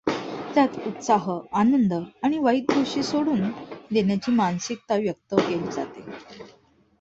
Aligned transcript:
त्यांत 0.55 0.77
उत्साह, 0.85 1.29
आनंद, 1.53 1.93
आणि 2.23 2.37
वाईट 2.37 2.71
गोष्टी 2.71 3.03
सोडून 3.03 3.41
देण्याची 3.91 4.31
मानसिकता 4.31 4.95
व्यक्त 4.95 5.35
केली 5.37 5.71
जाते. 5.71 6.05